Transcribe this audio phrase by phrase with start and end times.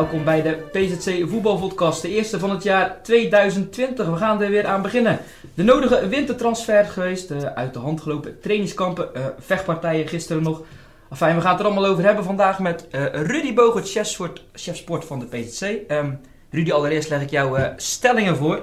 [0.00, 4.06] Welkom bij de PZC Voetbalpodcast, de eerste van het jaar 2020.
[4.06, 5.18] We gaan er weer aan beginnen.
[5.54, 10.62] De nodige wintertransfer geweest, de uit de hand gelopen trainingskampen, eh, vechtpartijen gisteren nog.
[11.10, 14.44] Enfin, we gaan het er allemaal over hebben vandaag met eh, Rudy Bogert, chef sport,
[14.52, 15.62] chef sport van de PZC.
[15.88, 16.12] Ehm,
[16.50, 18.62] Rudy, allereerst leg ik jou eh, stellingen voor.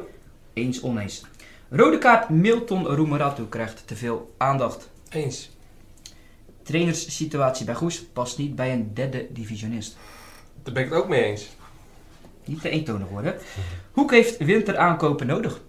[0.53, 1.25] Eens, oneens.
[1.69, 4.89] Rode kaart Milton Roemeratu krijgt te veel aandacht.
[5.09, 5.49] Eens.
[6.63, 9.97] Trainerssituatie bij Goes past niet bij een derde divisionist.
[10.67, 11.47] Daar ben ik het ook mee eens.
[12.45, 13.35] Niet te eentonig worden.
[13.91, 15.61] Hoek heeft winteraankopen nodig.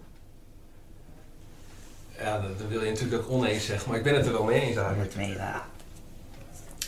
[2.17, 4.61] Ja, dat wil je natuurlijk ook oneens zeggen, maar ik ben het er wel mee
[4.61, 5.15] eens eigenlijk.
[5.15, 5.67] Met ja.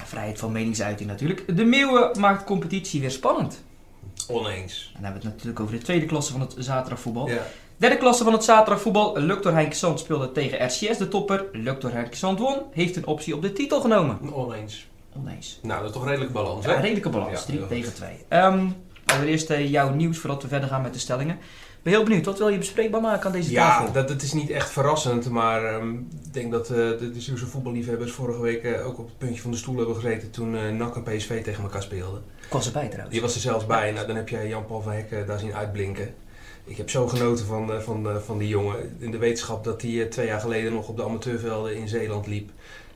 [0.03, 1.57] Vrijheid van meningsuiting natuurlijk.
[1.57, 3.63] De Meeuwen maakt competitie weer spannend.
[4.27, 4.85] Oneens.
[4.87, 7.27] En dan hebben we het natuurlijk over de tweede klasse van het zaterdagvoetbal.
[7.29, 7.47] Ja.
[7.77, 9.17] Derde klasse van het zaterdagvoetbal.
[9.17, 11.45] Luctor Henk Sand speelde tegen RCS de topper.
[11.51, 12.57] Luctor Henk Sand won.
[12.71, 14.33] Heeft een optie op de titel genomen.
[14.33, 14.89] Oneens.
[15.17, 15.59] Oneens.
[15.61, 16.71] Nou, dat is toch redelijk balans, hè?
[16.71, 17.39] Ja, redelijke balans.
[17.39, 18.09] Ja, 3 heel tegen 2.
[18.27, 18.67] Ehm
[19.11, 21.35] allereerst jouw nieuws voordat we verder gaan met de stellingen.
[21.35, 22.25] Ik ben heel benieuwd.
[22.25, 23.93] Wat wil je bespreekbaar maken aan deze Ja, tafel?
[23.93, 27.47] dat, dat is niet echt verrassend, maar ehm, ik denk dat eh, de, de Zeeuwse
[27.47, 30.69] voetballiefhebbers vorige week eh, ook op het puntje van de stoel hebben gezeten toen eh
[30.69, 32.23] NAC en PSV tegen elkaar speelden.
[32.45, 33.11] Ik was erbij trouwens.
[33.11, 33.91] Die was er zelfs bij.
[33.91, 36.13] Nou, dan heb jij Jan-Paul van Hekken daar zien uitblinken.
[36.63, 38.95] Ik heb zo genoten van, van, van die jongen.
[38.99, 42.49] In de wetenschap dat hij twee jaar geleden nog op de amateurvelden in Zeeland liep.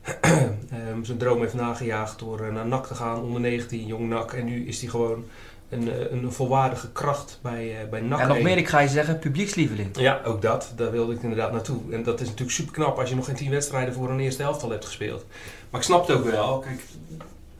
[0.71, 4.33] Ehm, zijn droom heeft nagejaagd door eh, naar NAC te gaan, onder 19, jong NAC.
[4.33, 5.25] En nu is hij gewoon
[5.69, 8.19] een, eh, een volwaardige kracht bij, eh, bij NAC.
[8.19, 8.43] en nog 1.
[8.43, 9.97] meer, ik ga je zeggen, publiekslieveling.
[9.99, 10.73] Ja, ook dat.
[10.75, 11.79] Daar wilde ik inderdaad naartoe.
[11.91, 14.43] En dat is natuurlijk super knap als je nog geen tien wedstrijden voor een eerste
[14.43, 15.25] elftal hebt gespeeld.
[15.69, 16.59] Maar ik snap het ook wel.
[16.59, 16.81] Kijk,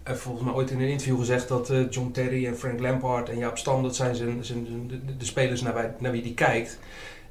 [0.03, 3.37] heb volgens mij ooit in een interview gezegd dat John Terry en Frank Lampard en
[3.37, 6.79] Jaap Stam, dat zijn zijn, zijn, zijn- de, de spelers naar, naar wie hij kijkt.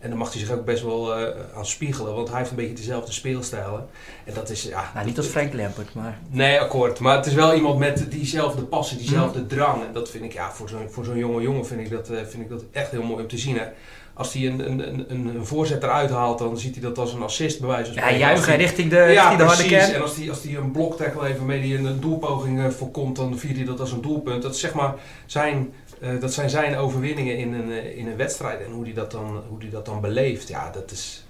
[0.04, 2.56] En dan mag hij zich ook best wel eh, aan spiegelen, want hij heeft een
[2.56, 3.86] beetje dezelfde speelstijlen.
[4.24, 4.90] En dat is, ja...
[4.94, 6.18] Nou, niet als Frank Lampert, maar...
[6.30, 6.98] Nee, akkoord.
[6.98, 9.82] Maar het is wel iemand met diezelfde passie, diezelfde drang.
[9.86, 12.16] En dat vind ik, ja, voor zo'n, voor zo'n jonge jongen vind ik, dat, eh,
[12.16, 13.56] vind ik dat echt heel mooi om te zien.
[13.56, 13.64] Hè.
[14.14, 17.22] Als hij een, een, een, een voorzet eruit haalt, dan ziet hij dat als een
[17.22, 18.26] assist bij wijze van Ja, spreken.
[18.26, 19.78] Juichen richting de, ja, richting de harde precies.
[19.78, 19.94] kern.
[19.94, 23.38] En als hij, als hij een bloktackle waarmee hij een, een doelpoging eh, voorkomt, dan
[23.38, 24.42] viert hij dat als een doelpunt.
[24.42, 24.94] Dat, is zeg maar
[25.26, 25.72] zijn,
[26.04, 28.60] eh, dat zijn zijn overwinningen in een, eh, in een wedstrijd.
[28.60, 31.24] En hoe hij dat dan, hoe hij dat dan beleeft, ja, dat is...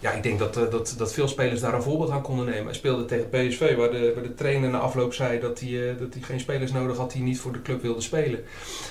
[0.00, 2.64] Ja, ik denk dat, eh, dat, dat veel spelers daar een voorbeeld aan konden nemen.
[2.64, 6.14] Hij speelde tegen PSV, waar de, waar de trainer na afloop zei dat hij, dat
[6.14, 8.44] hij geen spelers nodig had die niet voor de club wilden spelen.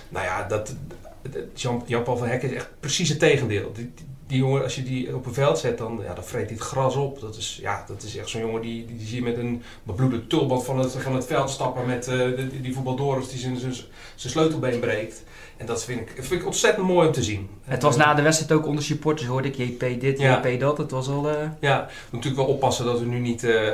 [0.10, 0.76] Nou ja, dat,
[1.86, 3.72] Jan-Paul van Hekken is echt precies het tegendeel.
[3.74, 6.46] Die, die, die jongen, als je die op een veld zet, dan, ja, dan vreet
[6.46, 7.20] hij het gras op.
[7.20, 9.64] Dat is, ja, dat is echt zo'n jongen die, die, die zie je met een
[9.84, 12.18] bebloede tulband van het, van het veld stappen met eh,
[12.50, 13.74] die, die voetbaldoris die zijn, zijn,
[14.16, 15.24] zijn sleutelbeen breekt.
[15.58, 17.50] En dat vind ik, vind ik ontzettend mooi om te zien.
[17.64, 20.48] Het was na de wedstrijd ook onder supporters, hoorde ik JP dit, Ja.
[20.48, 20.78] JP dat.
[20.78, 21.30] Het was al...
[21.30, 23.68] eh, Ja, we natuurlijk wel oppassen dat we nu niet eh,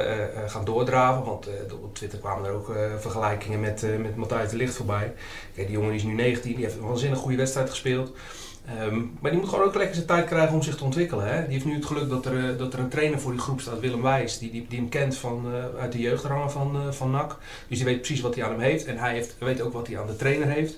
[0.48, 1.24] gaan doordraven.
[1.24, 1.48] Want
[1.84, 5.14] op Twitter kwamen er ook vergelijkingen met, met Matthijs de Ligt voorbij.
[5.56, 8.12] Kijk, die jongen is nu 19, die heeft een waanzinnig goede wedstrijd gespeeld.
[8.68, 11.28] Ehm, maar die moet gewoon ook lekker zijn tijd krijgen om zich te ontwikkelen.
[11.34, 11.42] Hè?
[11.44, 13.62] Die heeft nu het geluk dat er, eh, dat er een trainer voor die groep
[13.62, 16.92] staat, Willem Wijs, die, die, die hem kent van, eh, uit de jeugdrangen van, eh,
[16.94, 17.38] van NAC.
[17.68, 18.86] Dus die weet precies wat hij aan hem heeft.
[18.86, 20.78] En hij heeft, weet ook wat hij aan de trainer heeft.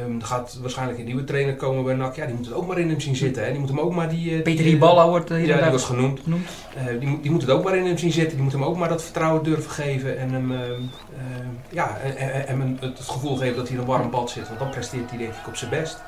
[0.00, 2.16] Ehm, er gaat waarschijnlijk een nieuwe trainer komen bij NAC.
[2.16, 3.44] Ja, die moet het ook maar in hem zien zitten.
[3.44, 3.50] Hè?
[3.50, 4.40] Die moet hem ook maar die...
[4.42, 6.20] Peter Riballa wordt hier ja, die was genoemd.
[6.22, 6.46] genoemd.
[6.76, 8.34] Eh, die, moet- die moet het ook maar in hem zien zitten.
[8.34, 10.18] Die moet hem ook maar dat vertrouwen durven geven.
[10.18, 14.10] En hem, ehm, ehm, ja, en, en, het gevoel geven dat hij in een warm
[14.10, 14.46] bad zit.
[14.46, 16.02] Want dan presteert hij denk ik op zijn best.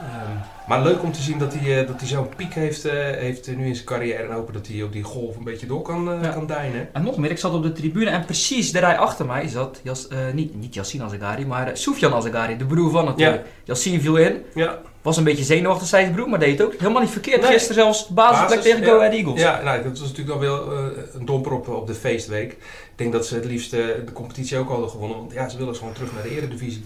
[0.00, 0.36] Ehm,
[0.68, 3.46] maar leuk om te zien dat hij, eh, dat hij zo'n piek heeft, eh, heeft
[3.46, 4.22] eh, nu in zijn carrière.
[4.22, 6.28] En hopen dat hij op die golf een beetje door kan, Ja.
[6.28, 6.88] kan deinen.
[6.92, 9.80] En nog meer, ik zat op de tribune en precies de rij achter mij zat,
[9.82, 13.46] Jas, niet, niet Yassine Azagari, maar uh, Soufjan Azagari, de broer van natuurlijk.
[13.64, 16.74] Yassine viel in, Ja, was een beetje zenuwachtig, zei zijn broer, maar deed het ook
[16.78, 17.40] helemaal niet verkeerd.
[17.40, 17.50] Nee.
[17.50, 18.92] Gisteren zelfs basisplek Basis, tegen ja.
[18.92, 19.40] Go Ahead Eagles.
[19.40, 20.72] ja nou, dat was natuurlijk dan wel
[21.14, 22.52] een domper op, op de feestweek.
[22.52, 22.58] Ik
[22.96, 25.16] denk dat ze het liefst de competitie ook hadden gewonnen.
[25.18, 26.84] Want ja, ze willen gewoon terug naar de eredivisie.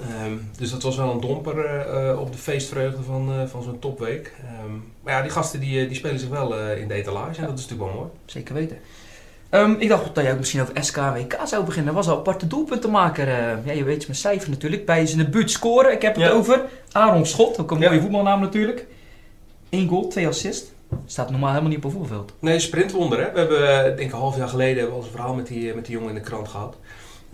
[0.00, 3.62] Ehm, dus dat was wel een domper eh, eh, op de feestvreugde van, eh, van
[3.62, 4.32] zo'n topweek.
[4.44, 4.72] Ehm,
[5.02, 7.40] maar ja, die gasten die, die spelen zich wel eh, in de etalage.
[7.40, 8.10] En dat is natuurlijk wel mooi.
[8.24, 8.78] Zeker weten.
[9.50, 11.94] Ehm, ik dacht dat jij ook misschien over SKWK zou beginnen.
[11.94, 13.28] Dat was al aparte doelpuntenmaker.
[13.28, 14.86] eh ja, je weet mijn cijfer natuurlijk.
[14.86, 15.92] Bij zijn debuut scoren.
[15.92, 16.30] Ik heb het Ja.
[16.30, 17.58] over Aaron Schot.
[17.58, 17.88] Ook een Ja.
[17.88, 18.86] mooie voetbalnaam natuurlijk.
[19.70, 20.72] Eén goal, twee assist.
[21.06, 22.32] Staat normaal helemaal niet op een voetbalveld.
[22.38, 23.32] Nee, sprintwonder hè.
[23.32, 25.74] We hebben, denk ik een half jaar geleden, hebben we al een verhaal met die,
[25.74, 26.76] met die jongen in de krant gehad.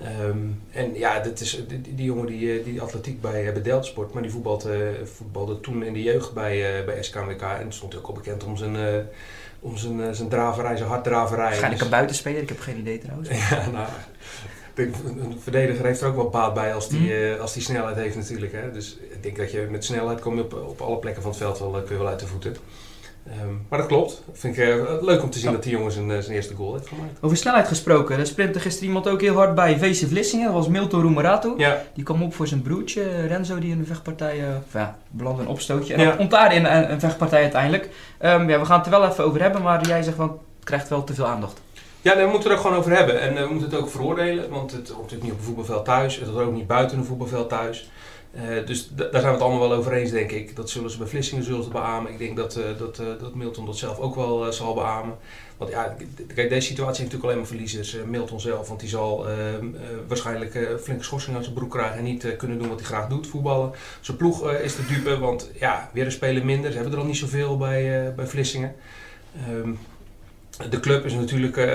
[0.04, 0.38] Ehm,
[0.70, 4.12] en ja, dat is, die, die jongen die, eh, die atletiek bij, eh, bij Deltsport,
[4.12, 7.43] maar die voetbalde, eh, voetbalde toen in de jeugd bij, eh, bij SKWK.
[7.43, 8.94] En stond ook al bekend om zijn, eh,
[9.60, 11.43] om zijn, eh, zijn draverij, zijn harddraverij.
[11.44, 12.43] Waarschijnlijk Dus- een buitenspeler.
[12.43, 13.28] Ik heb geen idee trouwens.
[13.50, 13.88] Ja, nou,
[14.75, 17.96] denk, een verdediger heeft er ook wel baat bij als die, eh, als die snelheid
[17.96, 18.52] heeft natuurlijk.
[18.52, 18.70] Hè.
[18.72, 21.40] Dus ik denk dat je met snelheid kom je op, op alle plekken van het
[21.40, 22.56] veld wel, eh, kun je wel uit de voeten.
[23.31, 24.23] Ehm, maar dat klopt.
[24.33, 25.55] Vind ik uh, leuk om te zien Ja.
[25.55, 27.19] dat die jongens een, eh, zijn eerste goal heeft gemaakt.
[27.21, 30.45] Over snelheid gesproken, er sprintte gisteren iemand ook heel hard bij VC Vlissingen.
[30.47, 31.55] Dat was Milton Roemerato.
[31.57, 34.99] Ja, Die kwam op voor zijn broertje eh, Renzo, die in de vechtpartij uh, ja,
[35.11, 35.95] belandde een opstootje.
[35.95, 36.11] En Ja.
[36.11, 37.89] komt daar in een, een vechtpartij uiteindelijk.
[38.19, 40.65] Ehm, ja, we gaan het er wel even over hebben, maar jij zegt van het
[40.65, 41.61] krijgt wel te veel aandacht.
[42.01, 43.21] ja nee, we moeten er ook gewoon over hebben.
[43.21, 45.85] En eh, we moeten het ook veroordelen, want het hoort natuurlijk niet op een voetbalveld
[45.85, 46.19] thuis.
[46.19, 47.91] Het hoort ook niet buiten een voetbalveld thuis.
[48.32, 50.56] Eh, dus daar zijn we het allemaal wel over eens, denk ik.
[50.56, 52.12] Dat zullen ze bij Vlissingen zullen beamen.
[52.12, 55.17] Ik denk dat, eh, dat, eh, dat Milton dat zelf ook wel zal beamen.
[55.62, 55.96] Want ja,
[56.34, 57.96] kijk, deze situatie heeft natuurlijk alleen maar verliezers.
[58.06, 59.62] Milton zelf, want die zal eh, eh,
[60.08, 63.26] waarschijnlijk flinke schorsing aan zijn broek krijgen en niet kunnen doen wat hij graag doet,
[63.26, 63.73] voetballen.
[64.00, 66.70] Zijn ploeg is de dupe, want ja, weer een speler minder.
[66.70, 68.75] Ze hebben er al niet zoveel bij, bij Vlissingen.
[69.37, 69.70] Ehm,
[70.70, 71.75] de club is natuurlijk eh,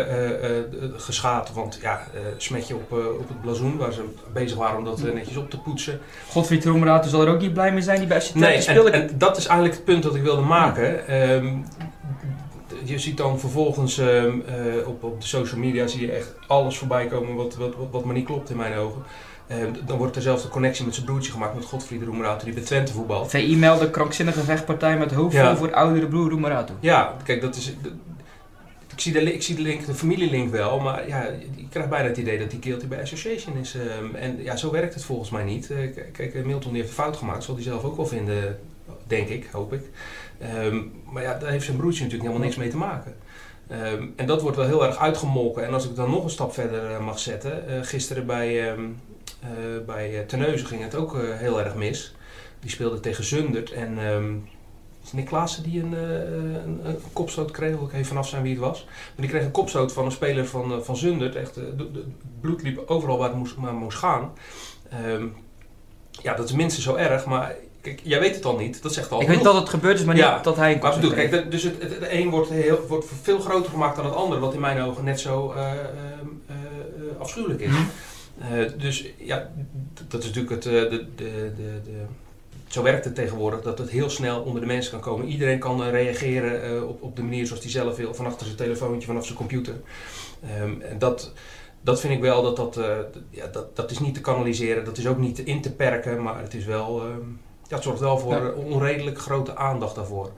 [0.97, 4.03] geschaad, want ja, eh, smetje op, op het blazoen, waar ze
[4.33, 5.99] bezig waren om dat eh, netjes op te poetsen.
[6.29, 8.89] Godfried Roemerato zal er ook niet blij mee zijn, die bij SCT Nee, speelde.
[8.89, 11.07] en, en dat is eigenlijk het punt dat ik wilde maken.
[11.07, 11.55] Ehm,
[12.83, 16.77] je ziet dan vervolgens ehm, eh, op, op de social media zie je echt alles
[16.77, 19.01] voorbij komen wat, wat, wat, maar niet klopt in mijn ogen.
[19.47, 22.93] Ehm, dan wordt dezelfde connectie met zijn broertje gemaakt met Godfried Roemerato die bij Twente
[22.93, 23.29] voetbalt.
[23.29, 25.55] VI meldde krankzinnige vechtpartij met hoofdvol Ja.
[25.55, 26.73] voor oudere broer Roemerato.
[26.79, 27.73] Ja, kijk, dat is.
[28.97, 31.23] Ik zie, de, ik zie de, link, de familielink wel, maar ja,
[31.55, 33.75] je krijgt bijna het idee dat die keeltje bij Association is.
[33.75, 35.71] ehm, en ja, zo werkt het volgens mij niet.
[35.71, 35.77] Eh,
[36.11, 38.59] kijk, eh, Milton heeft een fout gemaakt, zal hij zelf ook wel vinden,
[39.07, 39.81] denk ik, hoop ik.
[40.39, 43.15] Ehm, maar ja, daar heeft zijn broertje natuurlijk helemaal niks mee te maken.
[43.67, 45.65] Ehm, en dat wordt wel heel erg uitgemolken.
[45.65, 48.75] En als ik dan nog een stap verder eh, mag zetten, gisteren bij,
[49.85, 52.15] bij Terneuzen ging het ook heel erg mis.
[52.59, 53.97] Die speelde tegen Zundert en
[55.13, 56.01] Nick Klaassen die een, eh,
[56.63, 58.83] een, een kopstoot kreeg, ik even vanaf zijn wie het was.
[58.85, 61.35] Maar die kreeg een kopstoot van een speler van, eh, van Zundert.
[61.35, 64.31] Echt, eh, de, de- het bloed liep overal waar het moest, maar moest gaan.
[64.89, 65.25] Ehm,
[66.11, 68.81] ja, dat is minstens zo erg, maar kijk, jij weet het al niet.
[68.83, 70.95] Dat zegt al Ik weet dat het gebeurd is, maar niet dat hij een Maar
[70.95, 74.05] bedoel, kijk, dat- dus het, het, het een wordt, heel, wordt veel groter gemaakt dan
[74.05, 75.79] het andere, wat in mijn ogen net zo eh, ehm,
[76.47, 77.69] eh, eh, afschuwelijk is.
[77.69, 78.77] Mhm.
[78.77, 79.49] Dus ja,
[80.07, 81.05] dat is natuurlijk het, de, de,
[81.55, 82.05] de, de,
[82.67, 85.27] zo werkt het tegenwoordig, dat het heel snel onder de mensen kan komen.
[85.27, 88.45] Iedereen kan eh, reageren eh, op, op de manier zoals hij zelf wil, van achter
[88.45, 89.73] zijn telefoontje, vanaf zijn computer.
[90.43, 91.33] Ehm, en dat,
[91.81, 92.97] dat vind ik wel, dat, dat, eh,
[93.29, 96.41] ja, dat, dat is niet te kanaliseren, dat is ook niet in te perken, maar
[96.41, 97.27] het is wel, ehm,
[97.67, 98.49] ja, het zorgt wel voor Ja.
[98.49, 100.31] onredelijk grote aandacht daarvoor.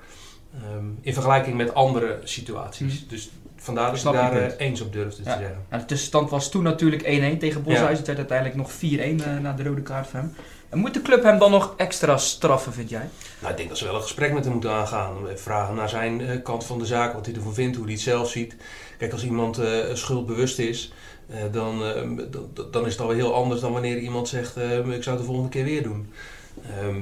[0.53, 3.07] Ehm, in vergelijking met andere situaties.
[3.07, 5.65] Dus vandaar dat ik daar eens op durfde te zeggen.
[5.69, 7.97] Nou, de tussenstand was toen natuurlijk 1-1 tegen Boshuis.
[7.97, 10.33] Het werd uiteindelijk nog 4-1 eh, na de rode kaart van hem.
[10.69, 13.09] En moet de club hem dan nog extra straffen, vind jij?
[13.39, 15.15] Nou, ik denk dat ze wel een gesprek met hem moeten aangaan.
[15.35, 18.03] Vragen naar zijn eh, kant van de zaak, wat hij ervan vindt, hoe hij het
[18.03, 18.55] zelf ziet.
[18.97, 20.93] Kijk, als iemand eh, schuldbewust is,
[21.29, 21.83] eh, dan,
[22.71, 25.49] dan, is het alweer heel anders dan wanneer iemand zegt: Ik zou het de volgende
[25.49, 26.13] keer weer doen.
[26.63, 27.01] Ehm,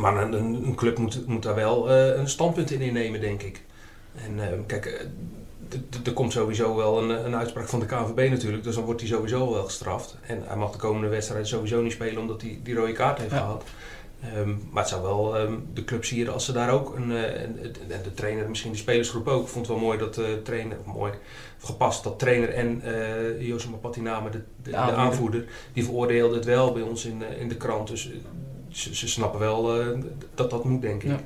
[0.00, 3.62] maar een, een, club moet, moet daar wel een standpunt in innemen, denk ik.
[4.14, 5.06] En kijk,
[6.04, 9.10] er komt sowieso wel een, een uitspraak van de KNVB natuurlijk, dus dan wordt hij
[9.10, 10.16] sowieso wel gestraft.
[10.26, 13.30] En hij mag de komende wedstrijd sowieso niet spelen omdat hij die rode kaart heeft
[13.30, 13.38] Ja.
[13.38, 13.64] gehad.
[14.34, 17.40] Ehm, maar het zou wel ehm, de club sieren als ze daar ook een, eh,
[17.42, 17.58] en
[18.02, 19.42] de trainer, misschien de spelersgroep ook.
[19.42, 21.12] Ik vond het wel mooi dat de trainer, mooi,
[21.58, 25.44] gepast dat trainer en eh Josema Patiname, de, de, De de aanvoerder.
[25.72, 27.88] die veroordeelde het wel bij ons in, eh, in de krant.
[27.88, 28.16] Dus eh,
[28.68, 29.86] ze, ze snappen wel eh,
[30.34, 31.10] dat dat moet, denk ik.
[31.10, 31.20] Ja.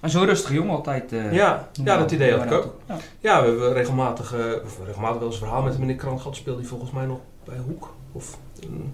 [0.00, 1.12] Maar zo'n rustige jongen altijd.
[1.12, 2.74] eh, Ja, ja, dat idee had ik ook.
[2.88, 2.96] Ja.
[3.20, 5.94] Ja, we hebben regelmatig, eh, of regelmatig wel eens een verhaal met hem in de
[5.96, 6.36] krant gehad.
[6.36, 7.94] Speelde hij volgens mij nog bij Hoek.
[8.12, 8.38] Of,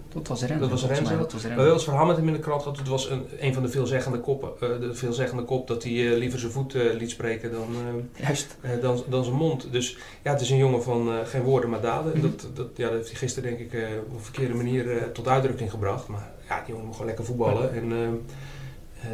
[0.09, 0.59] Dat was Renzo.
[0.59, 1.17] Dat was mij, Renzo.
[1.19, 2.79] Dat was we hebben wel eens een verhaal met hem in de krant gehad.
[2.79, 4.49] Het was een, een van de veelzeggende koppen.
[4.61, 7.67] eh, de veelzeggende kop dat hij eh, liever zijn voet eh, liet spreken dan,
[8.15, 8.57] eh, Juist.
[8.61, 9.67] eh, dan, dan zijn mond.
[9.71, 12.13] Dus ja, het is een jongen van eh, geen woorden maar daden.
[12.15, 12.29] En Mhm.
[12.31, 15.03] dat, dat, ja, dat heeft hij gisteren denk ik eh, op een verkeerde manier eh,
[15.13, 16.09] tot uitdrukking gebracht.
[16.09, 17.75] Maar ja, die jongen moet gewoon lekker voetballen.
[17.75, 18.09] En eh, eh,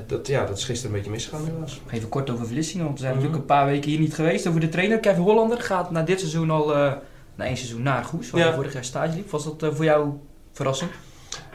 [0.06, 1.80] dat, ja, dat is gisteren een beetje misgegaan helaas.
[1.90, 3.22] Even kort over Vlissingen, want we zijn Mhm.
[3.24, 4.46] natuurlijk een paar weken hier niet geweest.
[4.46, 6.92] Over de trainer, Kevin Hollander, gaat na dit seizoen al, eh
[7.34, 8.46] na één seizoen naar Goes, waar Ja.
[8.46, 9.30] hij vorig jaar stage liep.
[9.30, 10.10] Was dat eh, voor jou
[10.52, 10.90] verrassend?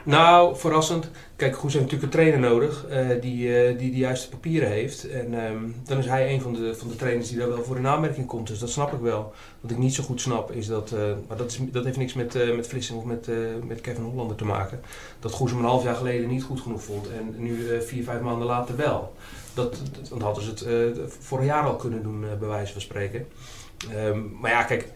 [0.04, 1.10] Nou, verrassend.
[1.36, 5.10] Kijk, Goes heeft natuurlijk een trainer nodig eh, die, eh, die de juiste papieren heeft.
[5.10, 7.78] En ehm, dan is hij een van de, van de trainers die daar wel voor
[7.78, 8.48] in aanmerking komt.
[8.48, 9.34] Dus dat snap ik wel.
[9.62, 12.14] Wat ik niet zo goed snap is dat, eh, maar dat, is, dat heeft niks
[12.14, 13.30] met, met Vlissingen of met,
[13.68, 14.82] met Kevin Hollander te maken.
[15.20, 18.22] Dat Goes hem een half jaar geleden niet goed genoeg vond en nu vier, vijf
[18.22, 19.14] maanden later wel.
[19.54, 23.28] Dat, dat, want hadden ze het vorig jaar al kunnen doen, bij wijze van spreken.
[23.94, 24.88] Ehm, maar ja, kijk,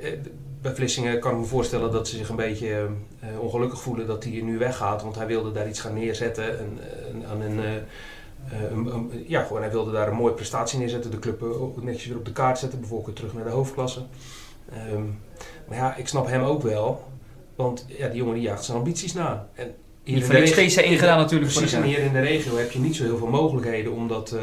[0.62, 2.88] bij Vlissingen kan ik me voorstellen dat ze zich een beetje
[3.40, 5.04] ongelukkig voelen dat hij nu weggaat.
[5.04, 6.29] Want hij wilde daar iets gaan neerzetten.
[6.38, 6.80] En,
[7.12, 10.80] en, aan een, eh, eh, een- een- ja, gewoon, hij wilde daar een mooie prestatie
[10.80, 11.12] neerzetten.
[11.12, 12.80] De club eh, netjes weer op de kaart zetten.
[12.80, 14.02] Bijvoorbeeld terug naar de hoofdklasse.
[14.74, 15.04] Ehm,
[15.68, 17.04] maar ja, ik snap hem ook wel.
[17.56, 19.48] Want ja, die jongen die jaagt zijn ambities na.
[19.54, 22.14] En hier Niet in voor de niks regio- TC1 gedaan natuurlijk Precies, en hier in
[22.14, 24.36] de regio heb je niet zo heel veel mogelijkheden om dat,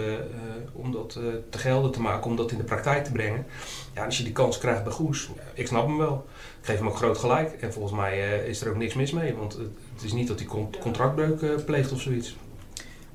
[0.72, 1.12] om dat
[1.50, 3.46] te gelden te maken, om dat in de praktijk te brengen.
[3.94, 6.24] Ja, als je die kans krijgt bij Goes, ik snap hem wel.
[6.66, 7.52] Geef hem ook groot gelijk.
[7.60, 9.52] En volgens mij eh, is er ook niks mis mee, want
[9.94, 12.36] het, is niet dat hij con- contractbreuk eh, pleegt of zoiets.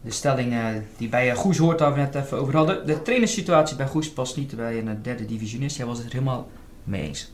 [0.02, 0.66] De stelling eh,
[0.98, 2.88] die bij Goes hoort, waar we net even over hadden.
[2.88, 5.78] De trainersituatie bij Goes past niet bij een derde divisionist.
[5.78, 6.50] Jij was het er helemaal
[6.84, 7.32] mee eens.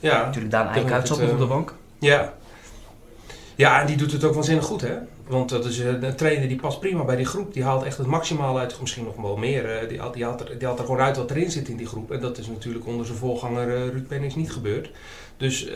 [0.00, 1.74] Ja, Natuurlijk, Daan ik zat nog op de bank.
[1.98, 2.34] Ja.
[3.54, 4.94] Ja, en die doet het ook waanzinnig goed, hè?
[5.30, 7.52] Want dat is eh, een trainer die past prima bij die groep.
[7.52, 9.76] Die haalt echt het maximale uit, misschien nog wel meer.
[9.78, 11.76] eh, Die haalt, die, haalt er, die haalt er gewoon uit wat erin zit in
[11.76, 12.10] die groep.
[12.10, 14.90] En dat is natuurlijk onder zijn voorganger eh, Ruud Pennings niet gebeurd.
[15.36, 15.68] Dus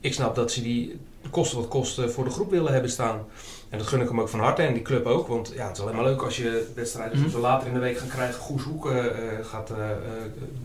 [0.00, 0.98] ik snap dat ze die
[1.30, 3.24] kosten wat kosten voor de groep willen hebben staan.
[3.68, 5.26] En dat gun ik hem ook van harte en die club ook.
[5.26, 7.80] Want ja, het is alleen maar leuk als je wedstrijden zoals we later in de
[7.80, 9.04] week gaan krijgen, Goes Hoek eh,
[9.42, 9.72] gaat,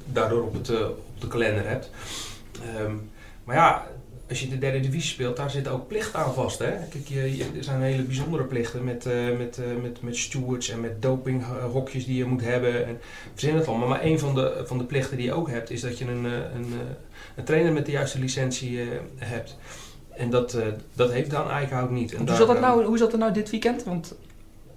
[0.06, 1.90] daardoor op, het, op de kalender hebt.
[2.62, 2.94] Ehm,
[3.44, 3.88] maar ja,
[4.30, 6.60] als je de derde divisie speelt, daar zitten ook plichten aan vast.
[6.60, 6.72] Hè?
[6.90, 10.70] Kijk, je, je- er zijn hele bijzondere plichten met, eh, met, eh, met, met stewards
[10.70, 12.86] en met dopinghokjes die je moet hebben.
[12.86, 13.00] En
[13.34, 13.88] verzin het allemaal.
[13.88, 16.26] Maar een van de, van de plichten die je ook hebt, is dat je een,
[16.26, 16.80] eh, een, eh,
[17.36, 19.58] een trainer met de juiste licentie eh, hebt.
[20.10, 22.12] En dat, eh, dat heeft Daan Eickhout niet.
[22.12, 23.84] En Hoe daar, zat, dat eh, nou, hoe zat dat nou dit weekend?
[23.84, 24.16] Want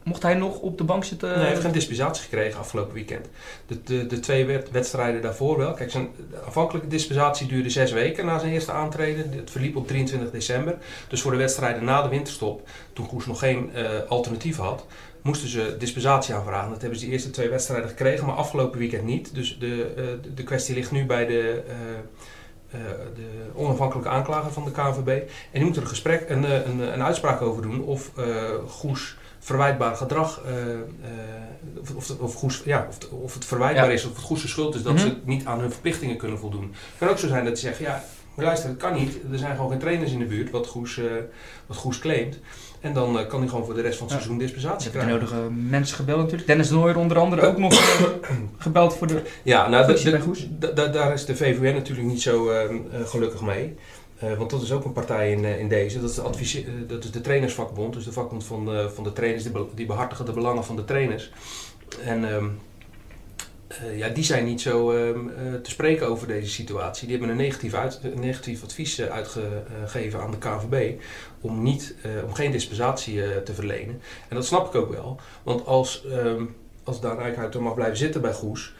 [0.09, 1.29] mocht hij nog op de bank zitten?
[1.29, 3.27] Nee, hij heeft geen dispensatie gekregen afgelopen weekend.
[3.67, 5.73] De, de, de twee wed- wedstrijden daarvoor wel.
[5.75, 6.09] Kijk, zijn
[6.47, 9.33] afhankelijke dispensatie duurde zes weken na zijn eerste aantreden.
[9.33, 10.77] Het verliep op 23 december.
[11.09, 14.87] Dus voor de wedstrijden na de winterstop, toen Koes nog geen eh, alternatief had,
[15.23, 16.71] moesten ze dispensatie aanvragen.
[16.71, 19.35] Dat hebben ze de eerste twee wedstrijden gekregen, maar afgelopen weekend niet.
[19.35, 21.63] Dus de, eh, de- kwestie ligt nu bij de,
[22.71, 22.79] eh,
[23.15, 25.09] de onafhankelijke aanklager van de KNVB.
[25.09, 28.11] En die moet er een, gesprek, een, een, een uitspraak over doen of
[28.69, 29.17] Goes
[29.49, 30.79] verwijtbaar gedrag, eh, eh,
[31.97, 33.93] of, of, of, ja, of, of het verwijtbaar Ja.
[33.93, 35.03] is, of het Goes de schuld is dat Mhm.
[35.03, 36.63] ze niet aan hun verplichtingen kunnen voldoen.
[36.63, 39.19] Het kan ook zo zijn dat ze zeggen, ja, maar luister, het kan niet.
[39.33, 41.05] Er zijn gewoon geen trainers in de buurt, wat Goes, eh,
[41.67, 42.39] wat Goes claimt.
[42.81, 44.23] En dan kan hij gewoon voor de rest van het Ja.
[44.23, 45.13] seizoen dispensatie krijgen.
[45.13, 46.47] nodige mensen gebeld natuurlijk.
[46.47, 47.75] Dennis de Nooijer onder andere ook nog
[48.59, 49.23] gebeld voor de...
[49.43, 49.87] Ja, nou,
[50.59, 52.51] de- daar is de VVN natuurlijk niet zo
[53.05, 53.77] gelukkig mee.
[54.19, 56.01] Eh, want dat is ook een partij in, eh, in deze.
[56.01, 57.95] Dat is, de advisie- eh, dat is de trainersvakbond.
[57.95, 59.43] Dus de vakbond van, de- van de trainers.
[59.43, 61.33] Die, be- die behartigen de belangen van de trainers.
[62.05, 62.47] En ehm,
[63.69, 67.07] eh, ja, die zijn niet zo ehm, eh, te spreken over deze situatie.
[67.09, 71.01] Die hebben een negatief, uit, een negatief advies uitgegeven aan de KVB.
[71.41, 71.95] Om, niet,
[72.27, 74.01] om geen dispensatie te verlenen.
[74.29, 75.21] En dat snap ik ook wel.
[75.43, 76.43] Want als, ehm
[76.85, 78.75] als Daan Eikhout er mag blijven zitten bij Goes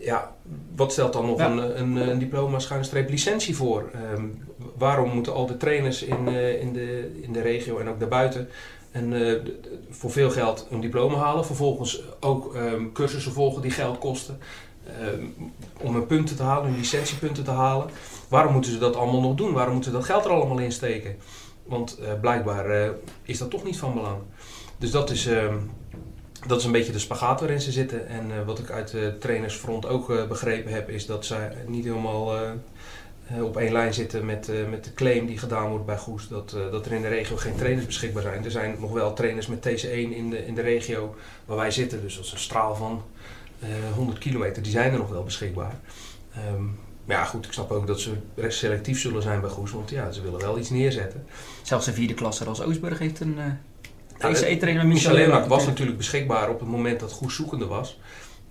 [0.00, 0.34] ja,
[0.76, 1.50] wat stelt dan nog Ja.
[1.50, 3.90] een, een, een diploma schuine streep licentie voor?
[4.78, 8.48] Waarom moeten al de trainers in, eh, in, de, in de regio en ook daarbuiten
[8.90, 9.40] en, eh,
[9.90, 11.46] voor veel geld een diploma halen?
[11.46, 14.38] Vervolgens ook ehm, cursussen volgen die geld kosten
[15.00, 15.24] ehm,
[15.80, 17.86] om hun punten te halen, hun licentiepunten te halen.
[18.28, 19.52] Waarom moeten ze dat allemaal nog doen?
[19.52, 21.16] Waarom moeten ze dat geld er allemaal in steken?
[21.64, 22.90] Want eh, blijkbaar
[23.22, 24.18] is dat toch niet van belang.
[24.78, 25.56] Dus dat is, ehm,
[26.46, 28.08] dat is een beetje de spagaat waarin ze zitten.
[28.08, 32.32] En wat ik uit de trainersfront ook begrepen heb, is dat zij niet helemaal
[33.42, 36.28] op één lijn zitten met, eh, met de claim die gedaan wordt bij Goes.
[36.28, 38.44] Dat, eh, dat er in de regio geen trainers beschikbaar zijn.
[38.44, 41.14] Er zijn nog wel trainers met TC1 in de, in de regio
[41.44, 42.00] waar wij zitten.
[42.02, 43.02] Dus dat is een straal van
[43.60, 44.62] eh 100 kilometer.
[44.62, 45.80] Die zijn er nog wel beschikbaar.
[46.34, 46.64] Ehm,
[47.04, 49.70] maar ja, goed, ik snap ook dat ze rest selectief zullen zijn bij Goes.
[49.70, 51.26] Want ja, ze willen wel iets neerzetten.
[51.62, 53.38] Zelfs de vierde klasse als Oostburg heeft een...
[53.38, 53.44] eh
[54.18, 57.98] Nou, TC trainer met Michel was natuurlijk beschikbaar op het moment dat Goes zoekende was.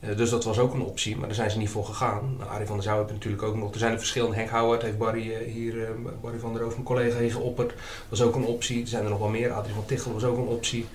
[0.10, 2.36] Eh, dus dat was ook een optie, maar daar zijn ze niet voor gegaan.
[2.38, 3.74] Nou, Arie van der Zouw heeft natuurlijk ook nog.
[3.74, 4.36] Er zijn er verschillende.
[4.36, 5.90] Henk Howard heeft Barry eh, hier, eh,
[6.22, 7.74] Barry van der Roof, mijn collega, hier geopperd.
[8.10, 8.82] was ook een optie.
[8.82, 9.52] Er zijn er nog wel meer.
[9.52, 10.86] Adrie van Tichel was ook een optie.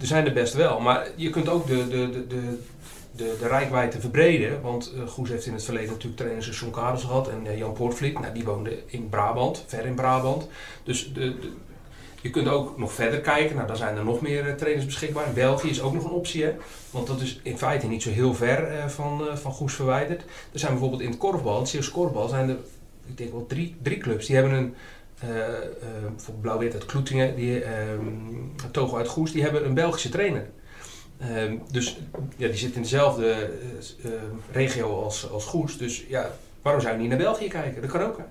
[0.00, 2.58] Er zijn er best wel, maar je kunt ook de, de, de, de,
[3.16, 4.60] de, de rijkwijde verbreden.
[4.62, 8.20] Want Goes heeft in het verleden natuurlijk trainers als John gehad en Jan Poortvliet.
[8.20, 10.48] Nou, die woonde in Brabant, ver in Brabant.
[10.82, 11.52] Dus de, de-
[12.20, 13.56] je kunt ook nog verder kijken.
[13.56, 15.32] Nou, dan zijn er nog meer eh, trainers beschikbaar.
[15.32, 16.54] België is ook nog een optie, hè?
[16.90, 20.22] Want dat is in feite niet zo heel ver eh, van, eh, van Goes verwijderd.
[20.52, 22.56] Er zijn bijvoorbeeld in het korfbal, het Zeeuws korfbal, zijn er,
[23.06, 24.26] ik denk wel drie, drie clubs.
[24.26, 24.74] Die hebben een,
[25.20, 28.04] bijvoorbeeld Blauw-Wit uit Kloetingen, die, ehm
[28.70, 30.50] Togo uit Goes, die hebben een Belgische trainer.
[31.18, 31.98] Ehm, dus
[32.36, 33.50] ja, die zit in dezelfde
[34.52, 35.78] regio als, als Goes.
[35.78, 36.30] Dus ja,
[36.62, 37.82] waarom zou je niet naar België kijken?
[37.82, 38.24] Dat kan ook, hè?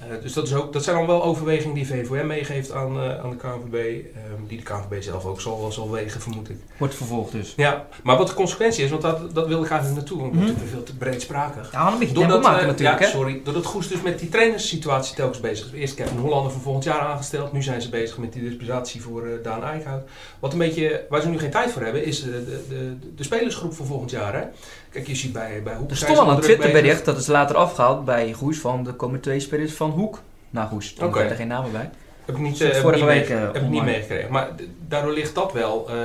[0.00, 3.18] Eh, dus dat, is ook, dat zijn dan wel overwegingen die VVM meegeeft aan, eh,
[3.18, 3.74] aan de KNVB.
[3.74, 6.56] ehm, die de KNVB zelf ook zal, zal wegen, vermoed ik.
[6.76, 7.52] Wordt vervolgd dus.
[7.56, 10.40] Ja, maar wat de consequentie is, want dat, dat wil ik eigenlijk naartoe, want ben
[10.40, 11.72] natuurlijk veel te breedsprakig.
[11.72, 13.10] Ja, een beetje tempo maken eh, natuurlijk, ja, hè?
[13.10, 15.80] sorry, doordat Goes dus met die trainerssituatie telkens bezig is.
[15.80, 19.28] Eerst Kevin Hollander voor volgend jaar aangesteld, nu zijn ze bezig met die dispensatie voor
[19.42, 20.02] Daan Eickhout.
[20.38, 23.22] Wat een beetje, waar ze nu geen tijd voor hebben, is de, de, de, de
[23.22, 24.34] spelersgroep voor volgend jaar.
[24.34, 24.42] Hè?
[24.90, 26.40] Kijk, je ziet bij, bij Hoek Er stond al een.
[26.40, 30.20] Twitterbericht, dat is later afgehaald bij Goes, van de komen twee spelers van Hoek
[30.50, 30.92] naar Goes.
[30.94, 31.14] Toen Oké.
[31.14, 31.90] waren er geen namen bij.
[32.24, 34.32] Heb ik niet, eh, heb vorige week, mee- eh, heb ik niet meegekregen.
[34.32, 34.48] Maar
[34.88, 35.96] daardoor ligt dat wel, eh,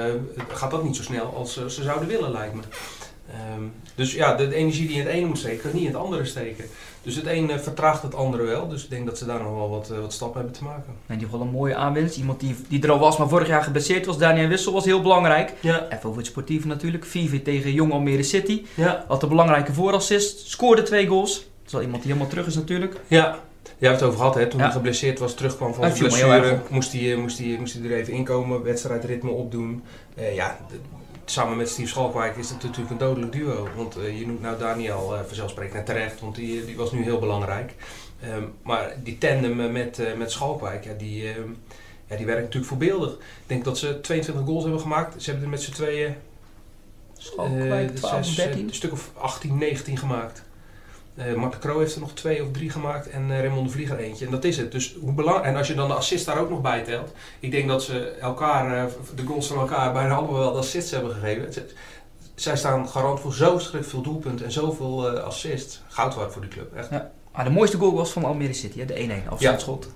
[0.53, 2.61] gaat dat niet zo snel als ze zouden willen, lijkt me.
[3.35, 3.63] Ehm,
[3.95, 5.95] dus ja, de, de energie die in het ene moet steken, kan niet in het
[6.01, 6.65] andere steken.
[7.01, 8.67] Dus het een vertraagt het andere wel.
[8.67, 10.93] Dus ik denk dat ze daar nog wel wat, eh, wat stappen hebben te maken.
[11.05, 12.17] En die wel een mooie aanwinst.
[12.17, 14.17] Iemand die, die er al was, maar vorig jaar geblesseerd was.
[14.17, 15.53] Daniel Wissel was heel belangrijk.
[15.59, 17.05] Ja, Even over het sportieve natuurlijk.
[17.05, 18.63] 4 tegen Jong Almere City.
[18.73, 20.47] ja, Had een belangrijke voorassist.
[20.49, 21.33] Scoorde twee goals.
[21.33, 22.95] Dat is wel iemand die helemaal terug is natuurlijk.
[23.07, 23.39] ja.
[23.77, 24.47] Jij hebt het over gehad, hè?
[24.47, 24.65] toen Ja.
[24.65, 26.59] hij geblesseerd was, terugkwam van zijn blessure.
[26.69, 29.83] Moest hij, eh, moest, hij, moest hij er even inkomen, wedstrijdritme opdoen.
[30.15, 30.57] Eh, ja,
[31.25, 33.67] samen met Steve Schalkwijk is het natuurlijk een dodelijk duo.
[33.75, 37.03] Want eh, je noemt nou Daniel uh, vanzelfsprekend en terecht, want die, die was nu
[37.03, 37.73] heel belangrijk.
[38.21, 41.49] Ehm, maar die tandem eh, met, eh, met Schalkwijk, ja, die, ehm,
[42.07, 43.11] ja, die werkt natuurlijk voorbeeldig.
[43.13, 45.23] Ik denk dat ze 22 goals hebben gemaakt.
[45.23, 46.15] Ze hebben er met z'n tweeën
[47.17, 48.67] Schalkwijk, eh, 12, zes, 13.
[48.67, 50.43] Een stuk of 18, 19 gemaakt.
[51.15, 53.97] Eh Marten Kroo heeft er nog twee of drie gemaakt en eh, Raymond de Vlieger
[53.97, 54.25] eentje.
[54.25, 54.71] En dat is het.
[54.71, 57.11] Dus hoe belang en als je dan de assist daar ook nog bij telt.
[57.39, 60.91] Ik denk dat ze elkaar, eh, de goals van elkaar bijna allemaal wel de assists
[60.91, 61.53] hebben gegeven.
[62.35, 65.81] Zij staan garant voor zo verschrikkelijk veel doelpunten en zoveel eh, assists.
[65.87, 66.75] Goud waard voor die club.
[66.75, 66.89] Echt.
[67.31, 68.85] Ah, de mooiste goal was van Almere City, hè?
[68.85, 69.93] de 1-1 afstandsschot.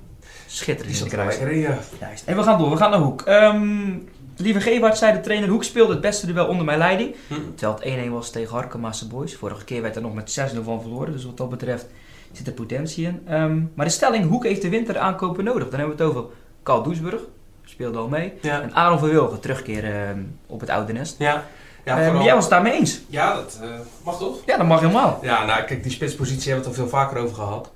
[0.47, 1.37] Schitterend Die in de kruis.
[1.59, 1.77] ja.
[2.25, 3.21] En we gaan door, we gaan naar Hoek.
[3.21, 3.97] Ehm
[4.41, 7.15] Lieve Gewaard zei de trainer, Hoek speelde het beste duel onder mijn leiding.
[7.27, 7.33] Hm.
[7.55, 9.35] Terwijl het 1-1 was tegen Harkema's Boys.
[9.35, 11.11] Vorige keer werd er nog met 6-0 van verloren.
[11.13, 11.85] Dus wat dat betreft
[12.31, 13.21] zit er potentie in.
[13.27, 15.69] Ehm, maar de stelling, Hoek heeft de winter aankopen nodig.
[15.69, 16.29] Dan hebben we het over
[16.63, 17.21] Carl Doesburg.
[17.65, 18.33] Speelde al mee.
[18.41, 18.61] Ja.
[18.61, 21.15] En Aaron van Wilgen, terugkeer ehm, op het oude nest.
[21.19, 21.45] Ja.
[21.85, 23.01] Ja, Ehm, jij was het daarmee eens.
[23.07, 23.69] ja, dat eh,
[24.03, 24.37] mag toch?
[24.45, 25.19] Ja, dat mag helemaal.
[25.21, 27.71] Ja, nou kijk, die spitspositie hebben we het al veel vaker over gehad.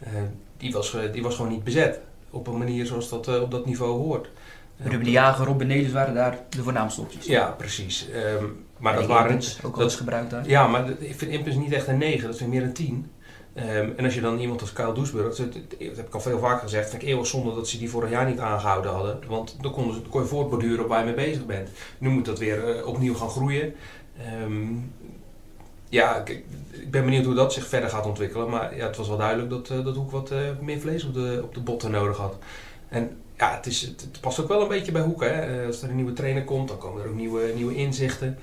[0.00, 0.10] Eh,
[0.56, 2.00] die, was, eh, die was gewoon niet bezet.
[2.30, 4.28] Op een manier zoals dat op dat niveau hoort.
[4.82, 7.26] Ruben de Jager, Robin Nelis waren daar de voornaamste opties.
[7.26, 8.08] Ja, precies.
[8.10, 8.44] Ehm,
[8.78, 9.30] maar dat En waren...
[9.30, 10.48] Impens, ook al dat- eens gebruikt daar.
[10.48, 12.74] Ja, maar dat- ik vind Impens niet echt een 9, dat vind ik meer een
[12.74, 13.10] 10.
[13.54, 16.62] Ehm, en als je dan iemand als Kyle Doesburg, dat, heb ik al veel vaker
[16.62, 19.18] gezegd, vind ik eeuwig zonde dat ze die vorig jaar niet aangehouden hadden.
[19.28, 21.68] Want dan konden ze, kon je voortborduren op waar je mee bezig bent.
[21.98, 23.74] Nu moet dat weer eh, opnieuw gaan groeien.
[24.18, 24.66] Ehm,
[25.88, 26.28] ja, ik,
[26.70, 28.48] ik ben benieuwd hoe dat zich verder gaat ontwikkelen.
[28.50, 31.14] Maar ja, het was wel duidelijk dat, eh, dat Hoek wat eh, meer vlees op
[31.14, 32.36] de, op de botten nodig had.
[32.88, 35.20] En ja, het, is, het, het past ook wel een beetje bij Hoek.
[35.22, 35.28] Hè?
[35.60, 38.38] Eh, Als er een nieuwe trainer komt, dan komen er ook nieuwe, nieuwe inzichten.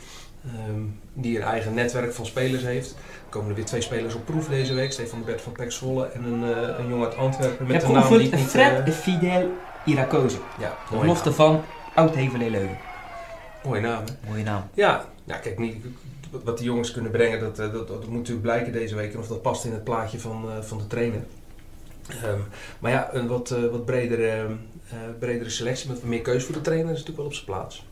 [0.46, 0.82] ehm,
[1.14, 2.92] die een eigen netwerk van spelers heeft.
[2.92, 2.96] Er
[3.30, 4.92] komen er weer twee spelers op proef deze week.
[4.92, 7.92] Stefan de Bert van Pek Zwolle en een, eh, een jongen uit Antwerpen met een
[7.92, 8.36] naam die niet...
[8.36, 9.52] Fred eh, Fidel
[9.86, 10.38] Irakoze.
[10.60, 11.38] ja, De belofte naam.
[11.38, 11.62] van
[11.96, 12.78] Oud-Hevel Leuven.
[13.64, 14.30] Mooie naam, hè?
[14.30, 14.64] Mooie naam.
[14.74, 15.76] Ja, ja kijk, niet,
[16.44, 19.14] wat die jongens kunnen brengen, dat, eh, dat, dat moet natuurlijk blijken deze week.
[19.14, 21.22] En of dat past in het plaatje van, van de trainer.
[22.24, 22.40] Ehm,
[22.80, 24.44] maar ja, een wat, wat bredere, eh,
[25.20, 27.86] bredere selectie met meer keuze voor de trainer is natuurlijk wel op zijn plaats.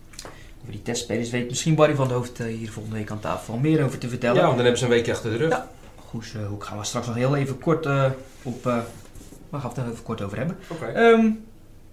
[0.62, 3.58] Over die testspelers weet misschien Barry van de Hoofd eh, hier volgende week aan tafel
[3.58, 4.42] meer over te Ja, vertellen.
[4.42, 5.50] want dan hebben ze een weekje achter de rug.
[5.50, 5.70] Ja.
[6.10, 8.06] Goes, eh, gaan we straks nog heel even kort eh,
[8.44, 8.68] op.
[8.68, 8.78] eh
[9.50, 10.58] waar gaan we het er even kort over hebben?
[10.68, 10.86] Oké.
[10.86, 11.30] Ehm,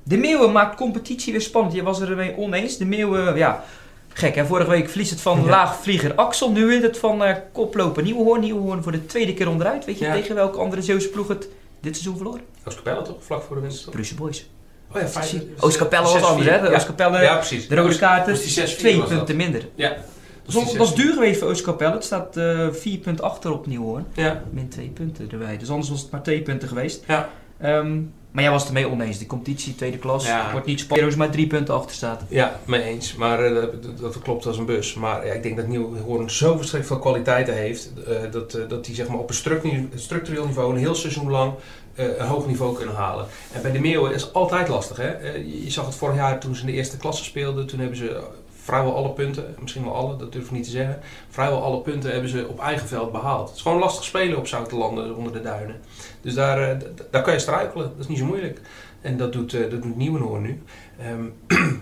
[0.03, 1.75] de Meeuwen maakt competitie weer spannend.
[1.75, 2.77] Je was er ermee oneens.
[2.77, 3.65] De Meeuwen, ja,
[4.09, 4.47] gek hè.
[4.47, 5.49] Vorige week verliest het van Ja.
[5.49, 6.51] laagvlieger Axel.
[6.51, 8.41] Nu wint het van eh koploper Nieuwenhoorn.
[8.41, 9.85] Nieuwenhoorn voor de tweede keer onderuit.
[9.85, 10.13] Weet je Ja.
[10.13, 11.49] tegen welke andere Zeeuwse ploeg het
[11.81, 12.41] dit seizoen verloren?
[12.65, 13.17] Oostkapelle toch?
[13.25, 13.91] Vlak voor de winst?
[13.91, 14.49] Bruce Boys.
[14.95, 15.35] Oh ja, vijf.
[15.61, 16.75] Oostkapelle was anders hè.
[16.75, 17.69] Oostkapelle, Ja, precies.
[17.69, 19.69] de rode kaarten, die 6-4 twee was punten minder.
[19.75, 19.97] Ja.
[20.45, 20.95] Dat 6-4.
[20.95, 21.93] duur geweest voor Oostkapelle.
[21.93, 24.07] Het staat eh vier punten achter op Nieuwenhoorn.
[24.15, 24.43] Ja.
[24.51, 25.57] Min twee punten erbij.
[25.59, 27.05] Dus anders was het maar twee punten geweest.
[27.07, 27.29] Ja.
[27.61, 28.01] Ehm,
[28.31, 29.19] maar jij was het ermee oneens.
[29.19, 30.51] De competitie, tweede klas, Ja.
[30.53, 31.17] wordt niet spannend.
[31.17, 32.23] maar drie punten achter staat.
[32.29, 33.15] Ja, mee eens.
[33.15, 33.63] Maar eh,
[34.01, 34.95] dat, klopt als een bus.
[34.95, 37.91] Maar ja, ik denk dat Nieuwhoorn zo verschrikkelijk veel kwaliteiten heeft.
[38.07, 41.53] eh, dat, dat die zeg maar, op een structu- structureel niveau een heel seizoen lang
[42.01, 43.27] een hoog niveau kunnen halen.
[43.53, 44.97] En bij de Meeuwen is het altijd lastig.
[44.97, 45.09] Hè?
[45.11, 47.67] Eh, je- zag het vorig jaar toen ze in de eerste klasse speelden.
[47.67, 48.21] Toen hebben ze
[48.63, 50.99] vrijwel alle punten, misschien wel alle, dat durf ik niet te zeggen.
[51.29, 53.49] Vrijwel alle punten hebben ze op eigen veld behaald.
[53.49, 55.77] Het is gewoon lastig spelen op Zoutelanden onder de duinen.
[56.21, 56.77] Dus daar, eh,
[57.11, 57.87] daar kan je struikelen.
[57.89, 58.61] Dat is niet zo moeilijk.
[59.01, 60.63] En dat doet, eh, dat doet Nieuwenhoorn nu.
[60.99, 61.25] Ehm,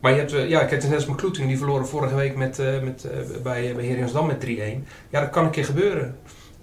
[0.00, 2.36] maar je hebt, eh, ja, kijk, het is net als McCloutingen, die verloren vorige week
[2.36, 4.86] met, eh, met, eh, bij, bij Herensdam met 3-1.
[5.10, 6.16] Ja, dat kan een keer gebeuren.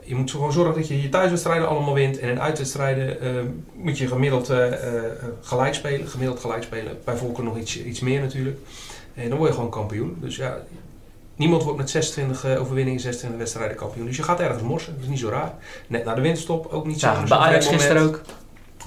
[0.06, 2.20] Je moet gewoon zorgen dat je je thuiswedstrijden allemaal wint.
[2.20, 3.30] En in uitwedstrijden eh,
[3.74, 4.72] moet je gemiddeld eh,
[5.42, 6.08] gelijk spelen.
[6.08, 6.98] Gemiddeld gelijk spelen.
[7.04, 8.58] Bij Volker nog iets, iets meer natuurlijk.
[9.14, 10.18] En dan word je gewoon kampioen.
[10.20, 10.58] Dus ja,
[11.36, 14.06] niemand wordt met 26 eh, overwinningen, 26 wedstrijden kampioen.
[14.06, 14.94] Dus je gaat ergens morsen.
[14.94, 15.54] Dat is niet zo raar.
[15.88, 18.22] Net na de winststop ook niet zo Ja, bij Ajax gisteren ook.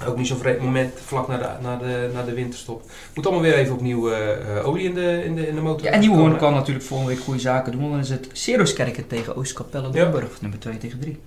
[0.05, 2.81] Ook niet zo'n vreemd moment vlak na de, na de, na de winterstop.
[3.13, 5.85] Moet allemaal weer even opnieuw eh, eh, olie in de, in, de, in de motor.
[5.85, 6.45] Ja, en Nieuwenhoorn komen.
[6.47, 7.81] kan natuurlijk volgende week goede zaken doen.
[7.81, 10.03] want Dan is het Seroskerken tegen Oostkapelle Ja.
[10.03, 10.41] Limburg.
[10.41, 11.19] Nummer 2 tegen 3.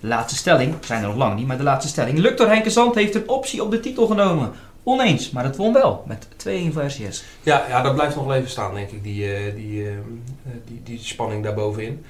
[0.00, 0.74] Laatste stelling.
[0.80, 2.18] Zijn er nog lang niet, maar de laatste stelling.
[2.18, 4.52] Luctor Henke Zand heeft een optie op de titel genomen.
[4.82, 6.04] Oneens, maar het won wel.
[6.06, 7.24] Met 2-1 voor RCS.
[7.42, 9.92] Ja, ja, dat blijft nog wel even staan, denk ik, die, eh, die, eh,
[10.66, 12.04] die, die spanning daarbovenin.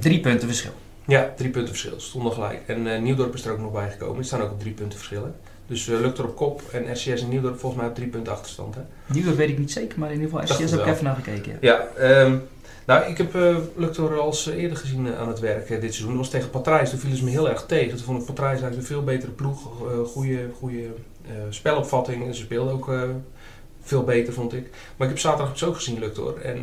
[0.00, 0.72] Drie punten verschil.
[1.08, 2.00] Ja, drie punten verschil.
[2.00, 2.60] Stonden gelijk.
[2.66, 4.16] En eh, Nieuwdorp is er ook nog bij gekomen.
[4.16, 5.22] Die staan ook op drie punten verschil.
[5.22, 5.30] hè.
[5.66, 8.74] Dus uh, Lukter op kop en RCS en Nieuwdorp volgens mij op drie punten achterstand.
[8.74, 8.80] Hè?
[9.06, 11.58] Nieuwdorp weet ik niet zeker, maar in ieder geval RCS heb ik even naar gekeken.
[11.60, 12.42] Ja, ja um,
[12.86, 16.08] nou ik heb uh, Lukter als eerder gezien aan het werk dit seizoen.
[16.08, 17.96] Dat was tegen Patrijs, toen vielen ze me heel erg tegen.
[17.96, 19.68] Toen vond ik Patrijs eigenlijk een veel betere ploeg,
[20.06, 20.86] goede, goede
[21.48, 22.34] spelopvatting.
[22.34, 22.90] Ze speelden ook
[23.82, 24.70] veel beter, vond ik.
[24.70, 26.36] Maar ik heb zaterdag ook gezien, Lukter.
[26.36, 26.60] En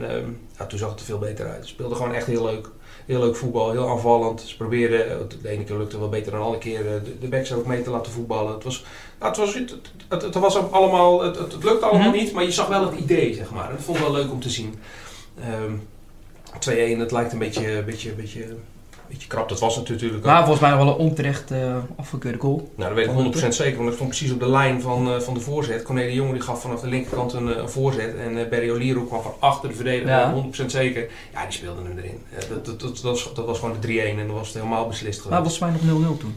[0.57, 1.63] ja, toen zag het er veel beter uit.
[1.63, 2.69] Ze speelden gewoon echt heel leuk
[3.05, 4.41] heel leuk voetbal, heel aanvallend.
[4.41, 7.65] Ze probeerden, de ene keer lukte wel beter dan andere keer, de, de backs ook
[7.65, 8.53] mee te laten voetballen.
[8.53, 8.85] Het was,
[9.19, 9.75] ja, het was, het,
[10.07, 12.17] het, het was allemaal, het, het, lukte allemaal mhm.
[12.17, 13.71] niet, maar je zag wel het idee, zeg maar.
[13.71, 14.79] Dat vond ik wel leuk om te zien.
[15.61, 15.87] Um,
[16.63, 18.55] ehm, 2-1, het lijkt een beetje, beetje, beetje
[19.15, 19.49] beetje krap.
[19.49, 22.71] Dat was het natuurlijk Maar volgens mij wel een onterecht uh, afgekeurde goal.
[22.75, 25.19] Nou, dat weet ik 100% zeker, want ik stond precies op de lijn van, uh,
[25.19, 25.83] van de voorzet.
[25.83, 29.21] Cornelie Jonge die gaf vanaf de linkerkant een, een voorzet en uh, Barry Oliero kwam
[29.21, 30.43] van achter de verdediger, ja.
[30.63, 31.07] 100% zeker.
[31.33, 32.21] Ja, die speelde hem erin.
[32.49, 34.87] dat, dat, dat, dat, was, dat was gewoon de 3-1 en dan was het helemaal
[34.87, 35.41] beslist geweest.
[35.41, 36.35] Maar volgens mij nog 0-0 toen.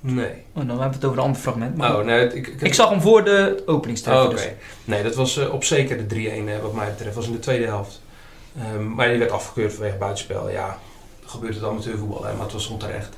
[0.00, 0.32] Nee.
[0.52, 1.76] Oh, dan hebben we het over een ander fragment.
[1.76, 4.24] Maar oh, nee, ik, ik, ik, zag hem voor de openingstreffer.
[4.24, 4.40] Oh, Oké.
[4.40, 4.54] Okay.
[4.54, 4.66] Dus.
[4.84, 6.14] Nee, dat was op zeker de
[6.58, 7.04] 3-1 wat mij betreft.
[7.04, 8.02] Dat was in de tweede helft.
[8.74, 10.50] Um, maar die werd afgekeurd vanwege buitenspel.
[10.50, 10.78] Ja,
[11.34, 13.16] gebeurt het amateurvoetbal, hè, maar het was onterecht.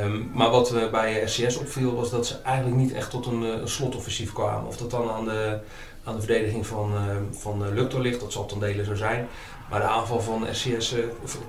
[0.00, 3.42] Um, maar wat uh, bij RCS opviel was dat ze eigenlijk niet echt tot een,
[3.42, 4.66] uh, een slotoffensief kwamen.
[4.66, 5.58] Of dat dan aan de,
[6.04, 9.28] aan de verdediging van, uh, van Luctor ligt, dat zal ten dele zo zijn.
[9.70, 10.94] Maar de aanval van RCS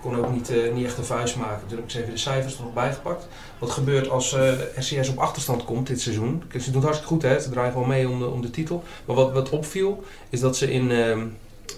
[0.02, 1.68] kon ook niet, niet echt een vuist maken.
[1.68, 3.28] Toen heb ik eens even de cijfers er nog bijgepakt.
[3.60, 4.36] Wat gebeurt als
[4.76, 6.44] RCS op achterstand komt dit seizoen?
[6.48, 7.40] Kijk, ze doen het hartstikke goed, hè?
[7.40, 8.84] ze draaien gewoon mee om de, om de titel.
[9.06, 11.26] Maar wat, wat opviel, is dat ze in, ehm,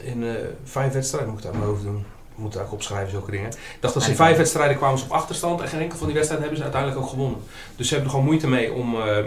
[0.03, 0.25] in
[0.63, 2.05] vijf wedstrijden, moet ik hoofd doen,
[2.39, 3.49] moet eigenlijk opschrijven, zulke dingen.
[3.49, 6.08] Ik dacht dat ze in vijf wedstrijden kwamen ze op achterstand en geen enkel van
[6.08, 7.39] die wedstrijden hebben ze uiteindelijk ook gewonnen.
[7.75, 9.17] Dus ze hebben er gewoon moeite mee om, uh,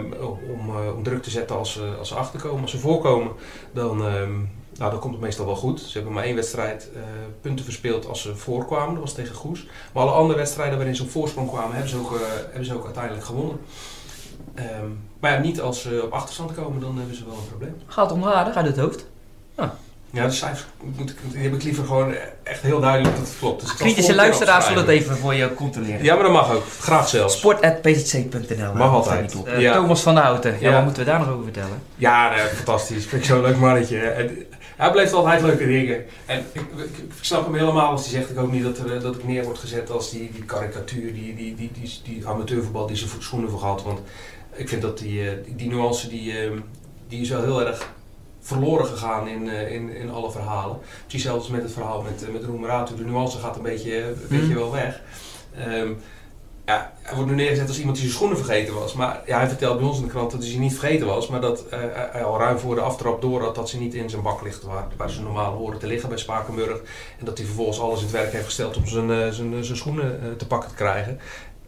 [0.49, 2.61] om, uh, om druk te zetten als, uh, als ze achterkomen.
[2.61, 3.31] Als ze voorkomen,
[3.71, 4.31] dan, ehm,
[4.77, 5.79] nou, dan komt het meestal wel goed.
[5.79, 6.89] Ze hebben maar één wedstrijd
[7.41, 9.67] punten verspeeld als ze voorkwamen, dat was tegen Goes.
[9.93, 12.85] Maar alle andere wedstrijden waarin ze op voorsprong kwamen, hebben ze ook, hebben ze ook
[12.85, 13.59] uiteindelijk gewonnen.
[14.55, 17.75] Um, maar ja, niet als ze op achterstand komen, dan hebben ze wel een probleem.
[17.85, 19.05] Gaat het om gaat het hoofd?
[19.55, 19.69] Ah.
[20.13, 20.65] Ja, de cijfers
[20.97, 23.61] moet, die heb ik liever gewoon echt heel duidelijk dat het klopt.
[23.61, 26.03] Dus Kritische luisteraars zullen het even voor je controleren.
[26.03, 26.63] Ja, maar dat mag ook.
[26.79, 27.37] Graag zelfs.
[27.37, 29.35] Sport.pzc.nl Mag altijd.
[29.47, 29.73] Uh, ja.
[29.73, 30.51] Thomas van der Houten.
[30.59, 31.81] Ja, ja, wat moeten we daar nog over vertellen?
[31.95, 33.05] Ja, nee, fantastisch.
[33.05, 33.97] Vind ik zo'n leuk mannetje.
[34.75, 36.05] hij blijft altijd leuke dingen.
[36.25, 38.29] En ik, ik, ik, snap hem helemaal als hij zegt.
[38.29, 41.35] Ik hoop niet dat, er, dat ik neer wordt gezet als die, die karikatuur, die,
[41.35, 43.83] die, die, die, die amateurvoetbal die ze schoenen voor gehad.
[43.83, 43.99] Want
[44.53, 46.33] ik vind dat die, die, die nuance, die,
[47.07, 47.87] die is wel heel erg
[48.43, 50.79] verloren gegaan in, uh, in, in alle verhalen.
[51.01, 52.95] Precies zelfs met het verhaal met, uh, met Roemerato.
[52.95, 54.39] De nuance gaat een beetje, een mm.
[54.39, 55.01] beetje wel weg.
[55.67, 55.97] Um,
[56.65, 58.93] ja, hij wordt nu neergezet als iemand die zijn schoenen vergeten was.
[58.93, 61.27] Maar ja, hij vertelt bij ons in de krant dat hij ze niet vergeten was.
[61.27, 61.79] Maar dat uh,
[62.11, 64.63] hij al ruim voor de aftrap door had dat ze niet in zijn bak ligt
[64.63, 66.81] waar, waar ze normaal horen te liggen bij Spakenburg.
[67.19, 70.37] En dat hij vervolgens alles in het werk heeft gesteld om zijn, zijn, zijn schoenen
[70.37, 71.19] te pakken te krijgen.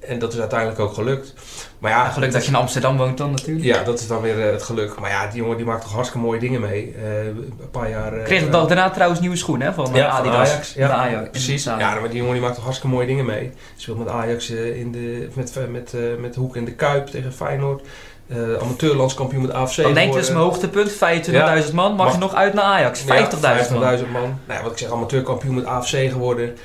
[0.07, 1.33] En dat is uiteindelijk ook gelukt.
[1.79, 3.65] Maar ja, geluk dat je in Amsterdam woont dan natuurlijk.
[3.65, 4.99] Ja, dat is dan weer uh, het geluk.
[4.99, 6.95] Maar ja, die jongen die maakt toch hartstikke mooie dingen mee.
[6.97, 8.17] Uh, een paar jaar...
[8.17, 10.49] Uh, Kreeg het daarna trouwens nieuwe schoenen hè, van ja, Adidas.
[10.49, 10.73] Ajax.
[10.73, 11.29] Ja, Ajax.
[11.29, 11.63] precies.
[11.63, 13.51] Ja, maar die jongen die maakt toch hartstikke mooie dingen mee.
[13.75, 17.81] Speelt met Ajax in de, met, met, met de hoek in de Kuip tegen Feyenoord.
[18.27, 19.81] Uh, amateurlandskampioen met AFC.
[19.81, 20.91] Dan denk je, dat is mijn hoogtepunt.
[20.91, 20.97] 25.000
[21.31, 21.95] ja, man.
[21.95, 23.01] Mag, je nog uit naar Ajax?
[23.01, 24.11] 50.000 ja, 50 man.
[24.11, 24.39] man.
[24.47, 26.57] Nou, wat ik zeg, amateurkampioen met AFC geworden.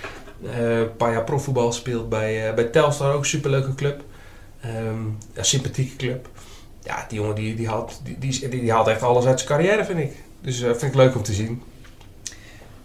[0.42, 4.02] Een paar jaar profvoetbal gespeeld bij, uh, bij Telstar, ook een superleuke club.
[4.66, 6.28] Um, ja, sympathieke club.
[6.82, 9.84] Ja, die jongen die, die, haalt, die, die, die, haalt echt alles uit zijn carrière,
[9.84, 10.12] vind ik.
[10.40, 11.62] Dus uh, vind ik leuk om te zien.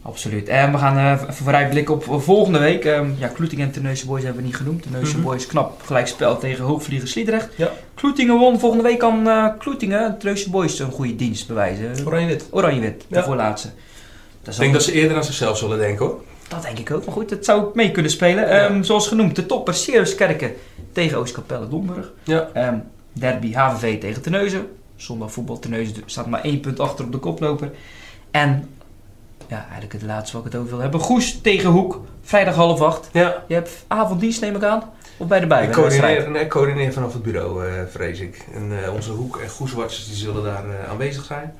[0.02, 0.48] Absoluut.
[0.48, 2.86] En we gaan even vooruitblikken op volgende week.
[2.86, 4.82] Um, ja, Kloetingen en Terneuzen Boys hebben we niet genoemd.
[4.82, 5.32] Terneuzen mm -hmm.
[5.32, 7.50] Boys knap gelijkspel tegen Hoogvliegers Sliedrecht.
[7.56, 7.72] Ja.
[7.94, 8.60] Kloetingen won.
[8.60, 12.08] Volgende week kan uh, Kloetingen, Terneuzen Boys, een goede dienst bewijzen.
[12.08, 12.48] Oranje-wit.
[12.50, 13.24] Oranje-wit, de ja.
[13.24, 13.68] voorlaatste.
[14.44, 16.24] Ik denk dat ze eerder aan zichzelf zullen denken hoor.
[16.48, 17.06] Dat denk ik ook.
[17.06, 18.48] Maar goed, het zou mee kunnen spelen.
[18.48, 18.70] Ja.
[18.70, 20.54] Um, zoals genoemd, de topper Kerken
[20.92, 22.12] tegen Oostkapelle Domburg.
[22.24, 22.68] Ja.
[22.68, 24.68] Um, derby HVV tegen Teneuzen.
[24.96, 27.72] Zondag voetbal Teneuzen staat maar één punt achter op de koploper.
[28.32, 28.70] En
[29.48, 31.00] ja, eigenlijk het laatste wat ik het over wil hebben.
[31.00, 32.02] Goes tegen Hoek.
[32.22, 33.10] Vrijdag half acht.
[33.12, 33.44] Ja.
[33.48, 34.84] Je hebt avonddienst neem ik aan.
[35.18, 35.64] Of bij de bij?
[35.64, 38.46] Ik coördineer, nee, coördineer vanaf het bureau, uh, vrees ik.
[38.54, 41.54] En uh, onze Hoek- en Goeswatchers die zullen daar uh, aanwezig zijn.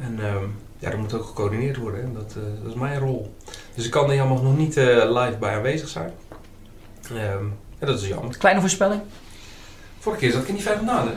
[0.00, 2.02] En um, ja, dat moet ook gecoördineerd worden.
[2.02, 3.34] En dat, dat is mijn rol.
[3.74, 6.12] Dus ik kan er jammer nog niet live bij aanwezig zijn.
[7.12, 8.36] Um, ja, dat is jammer.
[8.38, 9.00] Kleine voorspelling?
[9.98, 11.12] Vorige keer zat ik in die vijf na, hè?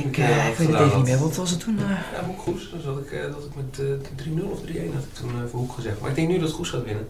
[0.00, 1.78] Ik, uh, ik weet het even niet meer, wat was het toen?
[1.78, 1.90] Uh...
[1.90, 2.70] Ja, Hoek Goes.
[2.70, 3.82] Dan zat ik, uh, dat ik met
[4.26, 6.00] 3-0 of 3-1 had ik toen voor Hoek gezegd.
[6.00, 7.08] Maar ik denk nu dat Goes gaat winnen.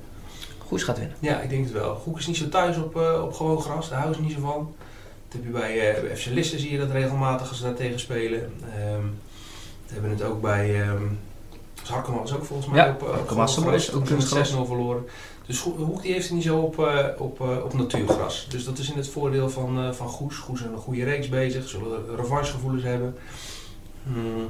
[0.59, 1.17] Goes gaat winnen?
[1.21, 2.01] Ja, ik denk het wel.
[2.05, 4.75] Hoek is niet zo thuis op, op gewoon gras, daar houden ze niet zo van.
[5.29, 8.01] Dat heb je bij, bij FC Lisse zie je dat regelmatig als ze daar tegen
[8.01, 8.41] spelen.
[8.41, 9.19] Um,
[9.87, 10.89] we hebben het ook bij...
[10.89, 11.19] Um,
[11.89, 13.65] Harkema was ook volgens mij ja, op, op was
[13.95, 14.13] ook 6-0
[14.67, 15.05] verloren.
[15.47, 18.47] Dus Hoek die heeft het niet zo op, uh, op, uh, op natuurgras.
[18.51, 20.37] Dus dat is in het voordeel van, van Goes.
[20.37, 21.69] Goes is een goede reeks bezig.
[21.69, 23.17] Zullen revanchegevoelens hebben.
[24.03, 24.49] Hmm.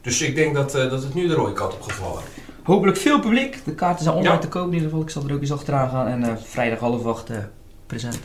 [0.00, 2.22] Dus ik denk dat, eh, dat het nu de rode kant op gaat vallen.
[2.62, 3.64] Hopelijk veel publiek.
[3.64, 4.40] De kaarten zijn online Ja.
[4.40, 5.02] te koop in ieder geval.
[5.02, 6.06] Ik zal er ook eens achteraan gaan.
[6.06, 7.36] En eh, vrijdag half acht eh,
[7.86, 8.18] present.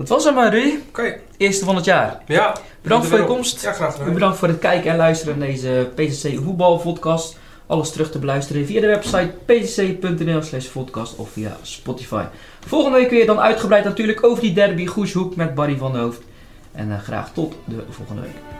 [0.00, 0.78] Dat was hem maar, Rudy.
[0.88, 1.18] Oké.
[1.36, 2.22] Eerste van het jaar.
[2.26, 2.56] Ja.
[2.82, 3.62] Bedankt voor je komst.
[3.62, 4.12] Ja, graag gedaan.
[4.12, 7.38] Bedankt voor het kijken en luisteren naar deze PCC voetbalpodcast.
[7.66, 12.24] Alles terug te beluisteren via de website pcc.nl slash podcast of via Spotify.
[12.66, 16.20] Volgende week weer dan uitgebreid natuurlijk over die derby Goeshoek met Barry van der Hoofd.
[16.72, 18.59] En eh, graag tot de volgende week.